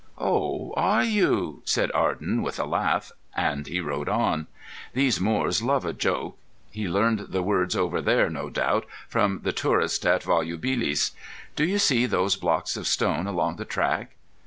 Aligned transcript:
"Oh! 0.17 0.73
are 0.75 1.03
you?" 1.03 1.61
said 1.63 1.91
Arden, 1.91 2.41
with 2.41 2.57
a 2.59 2.65
laugh; 2.65 3.11
and 3.35 3.67
he 3.67 3.79
rode 3.79 4.09
on. 4.09 4.47
"These 4.93 5.21
Moors 5.21 5.61
love 5.61 5.85
a 5.85 5.93
joke. 5.93 6.39
He 6.71 6.87
learned 6.89 7.27
the 7.29 7.43
words 7.43 7.75
over 7.75 8.01
there, 8.01 8.27
no 8.27 8.49
doubt, 8.49 8.87
from 9.07 9.41
the 9.43 9.53
tourists 9.53 10.03
at 10.03 10.23
Volubilis. 10.23 11.11
Do 11.55 11.65
you 11.67 11.77
see 11.77 12.07
those 12.07 12.35
blocks 12.35 12.75
of 12.75 12.87
stone 12.87 13.27
along 13.27 13.57
the 13.57 13.63
track?" 13.65 14.15